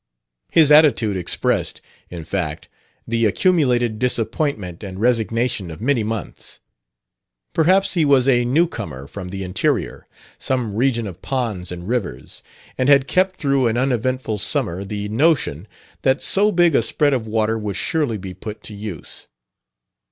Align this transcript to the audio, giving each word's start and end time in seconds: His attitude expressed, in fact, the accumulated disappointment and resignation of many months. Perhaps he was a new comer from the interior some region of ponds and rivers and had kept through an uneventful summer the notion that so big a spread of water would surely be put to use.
His 0.49 0.71
attitude 0.71 1.15
expressed, 1.15 1.79
in 2.09 2.23
fact, 2.23 2.67
the 3.07 3.27
accumulated 3.27 3.99
disappointment 3.99 4.83
and 4.83 4.99
resignation 4.99 5.69
of 5.69 5.79
many 5.79 6.03
months. 6.03 6.59
Perhaps 7.53 7.93
he 7.93 8.03
was 8.03 8.27
a 8.27 8.43
new 8.43 8.65
comer 8.65 9.05
from 9.07 9.29
the 9.29 9.43
interior 9.43 10.07
some 10.39 10.73
region 10.73 11.05
of 11.05 11.21
ponds 11.21 11.71
and 11.71 11.87
rivers 11.87 12.41
and 12.79 12.89
had 12.89 13.07
kept 13.07 13.35
through 13.35 13.67
an 13.67 13.77
uneventful 13.77 14.39
summer 14.39 14.83
the 14.83 15.07
notion 15.07 15.67
that 16.01 16.19
so 16.23 16.51
big 16.51 16.73
a 16.73 16.81
spread 16.81 17.13
of 17.13 17.27
water 17.27 17.55
would 17.55 17.75
surely 17.75 18.17
be 18.17 18.33
put 18.33 18.63
to 18.63 18.73
use. 18.73 19.27